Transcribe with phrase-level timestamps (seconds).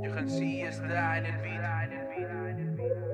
[0.00, 3.07] Jochen zien je staan in beat.